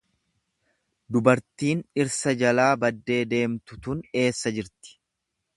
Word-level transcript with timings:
Dubartiin 1.17 1.83
dhirsa 1.99 2.35
jalaa 2.41 2.71
baddee 2.85 3.21
deemtu 3.35 3.81
tun 3.89 4.05
eessa 4.23 4.57
jirti? 4.57 4.99